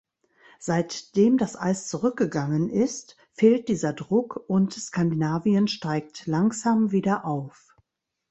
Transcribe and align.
Seitdem 0.57 1.37
das 1.37 1.55
Eis 1.55 1.87
zurückgegangen 1.87 2.71
ist, 2.71 3.17
fehlt 3.33 3.67
dieser 3.67 3.93
Druck, 3.93 4.43
und 4.47 4.73
Skandinavien 4.73 5.67
steigt 5.67 6.25
langsam 6.25 6.91
wieder 6.91 7.23
auf. 7.23 7.75